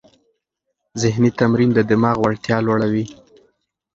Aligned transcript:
ذهني 1.01 1.29
تمرین 1.39 1.69
د 1.73 1.79
دماغ 1.89 2.17
وړتیا 2.21 2.57
لوړوي. 2.65 3.05